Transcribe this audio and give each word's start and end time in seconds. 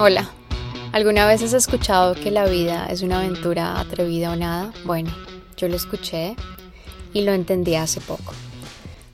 Hola, 0.00 0.28
¿alguna 0.90 1.24
vez 1.26 1.40
has 1.42 1.52
escuchado 1.52 2.16
que 2.16 2.32
la 2.32 2.46
vida 2.46 2.88
es 2.90 3.02
una 3.02 3.20
aventura 3.20 3.78
atrevida 3.78 4.32
o 4.32 4.36
nada? 4.36 4.72
Bueno, 4.84 5.14
yo 5.56 5.68
lo 5.68 5.76
escuché 5.76 6.34
y 7.12 7.22
lo 7.22 7.32
entendí 7.32 7.76
hace 7.76 8.00
poco. 8.00 8.34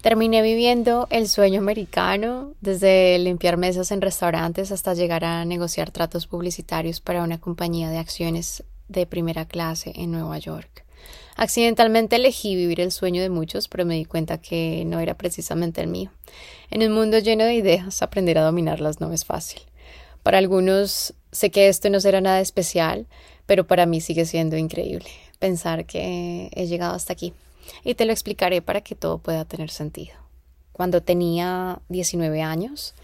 Terminé 0.00 0.40
viviendo 0.40 1.06
el 1.10 1.28
sueño 1.28 1.60
americano, 1.60 2.54
desde 2.62 3.18
limpiar 3.18 3.58
mesas 3.58 3.90
en 3.90 4.00
restaurantes 4.00 4.72
hasta 4.72 4.94
llegar 4.94 5.22
a 5.26 5.44
negociar 5.44 5.90
tratos 5.90 6.26
publicitarios 6.26 7.00
para 7.00 7.22
una 7.22 7.38
compañía 7.38 7.90
de 7.90 7.98
acciones 7.98 8.64
de 8.88 9.04
primera 9.04 9.44
clase 9.44 9.92
en 9.94 10.10
Nueva 10.10 10.38
York. 10.38 10.86
Accidentalmente 11.36 12.16
elegí 12.16 12.56
vivir 12.56 12.80
el 12.80 12.90
sueño 12.90 13.20
de 13.20 13.28
muchos, 13.28 13.68
pero 13.68 13.84
me 13.84 13.96
di 13.96 14.06
cuenta 14.06 14.38
que 14.38 14.84
no 14.86 14.98
era 14.98 15.14
precisamente 15.14 15.82
el 15.82 15.88
mío. 15.88 16.10
En 16.70 16.82
un 16.82 16.92
mundo 16.92 17.18
lleno 17.18 17.44
de 17.44 17.54
ideas, 17.54 18.00
aprender 18.00 18.38
a 18.38 18.44
dominarlas 18.44 19.00
no 19.00 19.12
es 19.12 19.26
fácil. 19.26 19.60
Para 20.22 20.38
algunos 20.38 21.14
sé 21.32 21.50
que 21.50 21.68
esto 21.68 21.90
no 21.90 22.00
será 22.00 22.20
nada 22.20 22.40
especial, 22.40 23.06
pero 23.46 23.66
para 23.66 23.86
mí 23.86 24.00
sigue 24.00 24.26
siendo 24.26 24.56
increíble 24.56 25.08
pensar 25.38 25.86
que 25.86 26.50
he 26.54 26.66
llegado 26.66 26.94
hasta 26.94 27.12
aquí. 27.12 27.32
Y 27.82 27.94
te 27.94 28.04
lo 28.04 28.12
explicaré 28.12 28.62
para 28.62 28.82
que 28.82 28.94
todo 28.94 29.18
pueda 29.18 29.44
tener 29.44 29.70
sentido. 29.70 30.14
Cuando 30.72 31.02
tenía 31.02 31.80
19 31.88 32.42
años, 32.42 32.94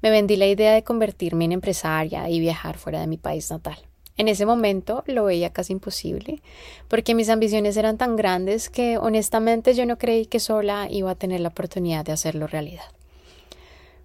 me 0.00 0.10
vendí 0.10 0.36
la 0.36 0.46
idea 0.46 0.72
de 0.72 0.82
convertirme 0.82 1.44
en 1.44 1.52
empresaria 1.52 2.28
y 2.28 2.40
viajar 2.40 2.78
fuera 2.78 3.00
de 3.00 3.06
mi 3.06 3.16
país 3.16 3.50
natal. 3.50 3.78
En 4.16 4.28
ese 4.28 4.44
momento 4.44 5.04
lo 5.06 5.24
veía 5.24 5.50
casi 5.50 5.72
imposible, 5.72 6.42
porque 6.88 7.14
mis 7.14 7.28
ambiciones 7.28 7.76
eran 7.76 7.96
tan 7.96 8.16
grandes 8.16 8.68
que 8.68 8.98
honestamente 8.98 9.74
yo 9.74 9.86
no 9.86 9.96
creí 9.96 10.26
que 10.26 10.40
sola 10.40 10.88
iba 10.90 11.10
a 11.10 11.14
tener 11.14 11.40
la 11.40 11.48
oportunidad 11.48 12.04
de 12.04 12.12
hacerlo 12.12 12.46
realidad. 12.46 12.84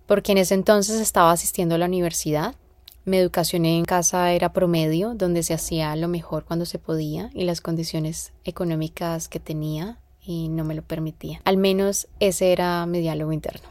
Porque 0.08 0.32
en 0.32 0.40
ese 0.40 0.56
entonces 0.56 1.00
estaba 1.00 1.32
asistiendo 1.32 1.76
a 1.76 1.78
la 1.78 1.86
universidad, 1.86 2.56
mi 3.06 3.18
educación 3.18 3.66
en 3.66 3.86
casa 3.86 4.34
era 4.34 4.52
promedio, 4.52 5.14
donde 5.14 5.44
se 5.44 5.54
hacía 5.54 5.96
lo 5.96 6.08
mejor 6.08 6.44
cuando 6.44 6.66
se 6.66 6.80
podía 6.80 7.30
y 7.34 7.44
las 7.44 7.62
condiciones 7.62 8.34
económicas 8.44 9.30
que 9.30 9.40
tenía 9.40 10.00
y 10.22 10.50
no 10.50 10.66
me 10.66 10.76
lo 10.76 10.82
permitían. 10.82 11.42
Al 11.46 11.58
menos 11.58 12.08
ese 12.20 12.52
era 12.52 12.86
mi 12.86 13.00
diálogo 13.00 13.32
interno. 13.32 13.70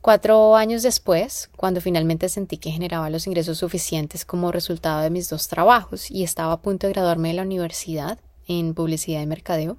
Cuatro 0.00 0.54
años 0.54 0.82
después, 0.82 1.50
cuando 1.56 1.80
finalmente 1.80 2.28
sentí 2.28 2.58
que 2.58 2.70
generaba 2.70 3.10
los 3.10 3.26
ingresos 3.26 3.58
suficientes 3.58 4.24
como 4.24 4.52
resultado 4.52 5.00
de 5.00 5.10
mis 5.10 5.30
dos 5.30 5.48
trabajos 5.48 6.10
y 6.10 6.22
estaba 6.22 6.52
a 6.52 6.60
punto 6.60 6.86
de 6.86 6.92
graduarme 6.92 7.28
de 7.28 7.34
la 7.34 7.42
universidad 7.42 8.18
en 8.46 8.74
publicidad 8.74 9.22
y 9.22 9.26
mercadeo, 9.26 9.78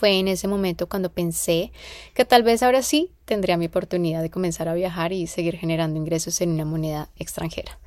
fue 0.00 0.18
en 0.18 0.28
ese 0.28 0.48
momento 0.48 0.88
cuando 0.88 1.12
pensé 1.12 1.72
que 2.14 2.24
tal 2.24 2.42
vez 2.42 2.62
ahora 2.62 2.80
sí 2.82 3.12
tendría 3.26 3.58
mi 3.58 3.66
oportunidad 3.66 4.22
de 4.22 4.30
comenzar 4.30 4.66
a 4.66 4.72
viajar 4.72 5.12
y 5.12 5.26
seguir 5.26 5.58
generando 5.58 5.98
ingresos 5.98 6.40
en 6.40 6.52
una 6.52 6.64
moneda 6.64 7.10
extranjera. 7.18 7.78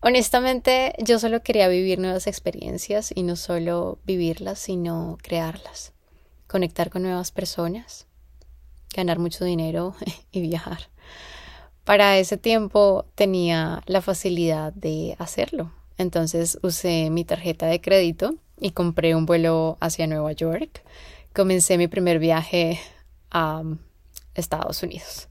Honestamente, 0.00 0.94
yo 1.02 1.18
solo 1.18 1.42
quería 1.42 1.66
vivir 1.66 1.98
nuevas 1.98 2.28
experiencias 2.28 3.10
y 3.12 3.24
no 3.24 3.34
solo 3.34 3.98
vivirlas, 4.04 4.60
sino 4.60 5.18
crearlas, 5.22 5.92
conectar 6.46 6.88
con 6.88 7.02
nuevas 7.02 7.32
personas, 7.32 8.06
ganar 8.94 9.18
mucho 9.18 9.44
dinero 9.44 9.96
y 10.30 10.40
viajar. 10.40 10.88
Para 11.82 12.16
ese 12.16 12.36
tiempo 12.36 13.06
tenía 13.16 13.82
la 13.86 14.02
facilidad 14.02 14.72
de 14.72 15.16
hacerlo. 15.18 15.72
Entonces 15.98 16.60
usé 16.62 17.10
mi 17.10 17.24
tarjeta 17.24 17.66
de 17.66 17.80
crédito 17.80 18.36
y 18.60 18.70
compré 18.70 19.16
un 19.16 19.26
vuelo 19.26 19.78
hacia 19.80 20.06
Nueva 20.06 20.30
York. 20.30 20.84
Comencé 21.34 21.78
mi 21.78 21.88
primer 21.88 22.20
viaje 22.20 22.80
a 23.30 23.62
Estados 24.34 24.82
Unidos. 24.84 25.28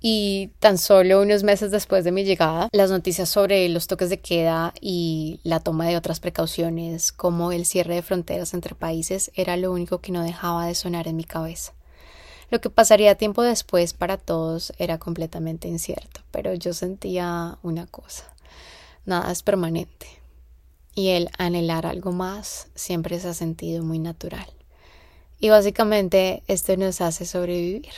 Y 0.00 0.52
tan 0.60 0.78
solo 0.78 1.20
unos 1.20 1.42
meses 1.42 1.70
después 1.70 2.04
de 2.04 2.12
mi 2.12 2.24
llegada, 2.24 2.70
las 2.72 2.90
noticias 2.90 3.28
sobre 3.28 3.68
los 3.68 3.86
toques 3.86 4.08
de 4.08 4.18
queda 4.18 4.72
y 4.80 5.40
la 5.42 5.60
toma 5.60 5.86
de 5.86 5.98
otras 5.98 6.20
precauciones, 6.20 7.12
como 7.12 7.52
el 7.52 7.66
cierre 7.66 7.96
de 7.96 8.02
fronteras 8.02 8.54
entre 8.54 8.74
países, 8.74 9.30
era 9.34 9.58
lo 9.58 9.72
único 9.72 9.98
que 9.98 10.10
no 10.10 10.22
dejaba 10.22 10.64
de 10.64 10.74
sonar 10.74 11.06
en 11.06 11.16
mi 11.16 11.24
cabeza. 11.24 11.74
Lo 12.48 12.62
que 12.62 12.70
pasaría 12.70 13.14
tiempo 13.16 13.42
después 13.42 13.92
para 13.92 14.16
todos 14.16 14.72
era 14.78 14.96
completamente 14.96 15.68
incierto, 15.68 16.22
pero 16.30 16.54
yo 16.54 16.72
sentía 16.72 17.58
una 17.62 17.86
cosa. 17.86 18.24
Nada 19.04 19.30
es 19.30 19.42
permanente. 19.42 20.06
Y 20.94 21.08
el 21.10 21.28
anhelar 21.36 21.84
algo 21.84 22.10
más 22.10 22.68
siempre 22.74 23.20
se 23.20 23.28
ha 23.28 23.34
sentido 23.34 23.84
muy 23.84 23.98
natural. 23.98 24.50
Y 25.40 25.48
básicamente 25.48 26.42
esto 26.46 26.76
nos 26.76 27.00
hace 27.00 27.24
sobrevivir. 27.24 27.88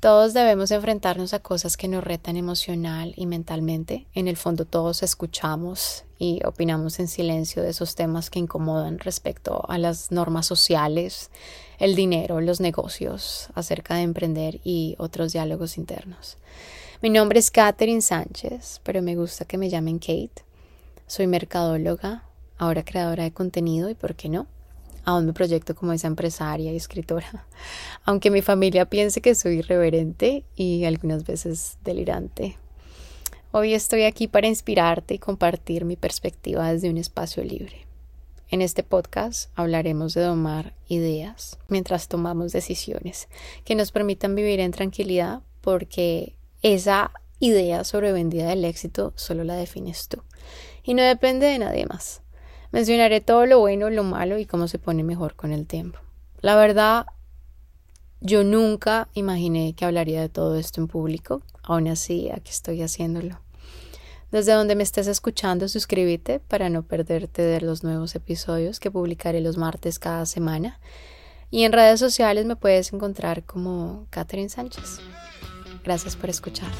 Todos 0.00 0.32
debemos 0.32 0.70
enfrentarnos 0.70 1.34
a 1.34 1.40
cosas 1.40 1.76
que 1.76 1.86
nos 1.86 2.02
retan 2.02 2.38
emocional 2.38 3.12
y 3.16 3.26
mentalmente. 3.26 4.06
En 4.14 4.28
el 4.28 4.38
fondo 4.38 4.64
todos 4.64 5.02
escuchamos 5.02 6.04
y 6.18 6.40
opinamos 6.46 6.98
en 7.00 7.08
silencio 7.08 7.62
de 7.62 7.68
esos 7.68 7.94
temas 7.94 8.30
que 8.30 8.38
incomodan 8.38 8.98
respecto 8.98 9.62
a 9.68 9.76
las 9.76 10.10
normas 10.10 10.46
sociales, 10.46 11.30
el 11.78 11.94
dinero, 11.94 12.40
los 12.40 12.60
negocios, 12.60 13.50
acerca 13.54 13.96
de 13.96 14.02
emprender 14.02 14.60
y 14.64 14.96
otros 14.98 15.34
diálogos 15.34 15.76
internos. 15.76 16.38
Mi 17.02 17.10
nombre 17.10 17.38
es 17.38 17.50
Katherine 17.50 18.00
Sánchez, 18.00 18.80
pero 18.82 19.02
me 19.02 19.16
gusta 19.16 19.44
que 19.44 19.58
me 19.58 19.68
llamen 19.68 19.98
Kate. 19.98 20.42
Soy 21.06 21.26
mercadóloga, 21.26 22.24
ahora 22.56 22.86
creadora 22.86 23.24
de 23.24 23.32
contenido 23.32 23.90
y, 23.90 23.94
¿por 23.94 24.14
qué 24.14 24.30
no? 24.30 24.46
Aún 25.04 25.26
me 25.26 25.32
proyecto 25.32 25.74
como 25.74 25.92
esa 25.92 26.06
empresaria 26.06 26.72
y 26.72 26.76
escritora, 26.76 27.46
aunque 28.04 28.30
mi 28.30 28.42
familia 28.42 28.86
piense 28.86 29.20
que 29.20 29.34
soy 29.34 29.58
irreverente 29.58 30.44
y 30.54 30.84
algunas 30.84 31.24
veces 31.24 31.78
delirante. 31.84 32.56
Hoy 33.52 33.74
estoy 33.74 34.04
aquí 34.04 34.28
para 34.28 34.46
inspirarte 34.46 35.14
y 35.14 35.18
compartir 35.18 35.84
mi 35.84 35.96
perspectiva 35.96 36.70
desde 36.72 36.88
un 36.90 36.98
espacio 36.98 37.42
libre. 37.42 37.86
En 38.48 38.62
este 38.62 38.82
podcast 38.82 39.50
hablaremos 39.54 40.14
de 40.14 40.22
domar 40.22 40.74
ideas 40.88 41.58
mientras 41.68 42.08
tomamos 42.08 42.52
decisiones 42.52 43.28
que 43.64 43.76
nos 43.76 43.92
permitan 43.92 44.34
vivir 44.34 44.58
en 44.60 44.72
tranquilidad 44.72 45.42
porque 45.60 46.34
esa 46.62 47.12
idea 47.38 47.84
sobrevendida 47.84 48.48
del 48.48 48.64
éxito 48.64 49.12
solo 49.16 49.44
la 49.44 49.54
defines 49.54 50.08
tú 50.08 50.22
y 50.82 50.94
no 50.94 51.02
depende 51.02 51.46
de 51.46 51.58
nadie 51.58 51.86
más. 51.86 52.22
Mencionaré 52.72 53.20
todo 53.20 53.46
lo 53.46 53.58
bueno, 53.58 53.90
lo 53.90 54.04
malo 54.04 54.38
y 54.38 54.46
cómo 54.46 54.68
se 54.68 54.78
pone 54.78 55.02
mejor 55.02 55.34
con 55.34 55.52
el 55.52 55.66
tiempo. 55.66 55.98
La 56.40 56.56
verdad, 56.56 57.06
yo 58.20 58.44
nunca 58.44 59.08
imaginé 59.14 59.74
que 59.74 59.84
hablaría 59.84 60.20
de 60.20 60.28
todo 60.28 60.56
esto 60.56 60.80
en 60.80 60.88
público. 60.88 61.42
Aún 61.62 61.88
así, 61.88 62.30
aquí 62.30 62.50
estoy 62.50 62.82
haciéndolo. 62.82 63.40
Desde 64.30 64.52
donde 64.52 64.76
me 64.76 64.84
estés 64.84 65.08
escuchando, 65.08 65.68
suscríbete 65.68 66.38
para 66.38 66.68
no 66.68 66.82
perderte 66.82 67.42
de 67.42 67.60
los 67.60 67.82
nuevos 67.82 68.14
episodios 68.14 68.78
que 68.78 68.90
publicaré 68.90 69.40
los 69.40 69.56
martes 69.56 69.98
cada 69.98 70.24
semana. 70.24 70.78
Y 71.50 71.64
en 71.64 71.72
redes 71.72 71.98
sociales 71.98 72.46
me 72.46 72.54
puedes 72.54 72.92
encontrar 72.92 73.42
como 73.42 74.06
Catherine 74.10 74.48
Sánchez. 74.48 75.00
Gracias 75.82 76.14
por 76.14 76.30
escuchar. 76.30 76.70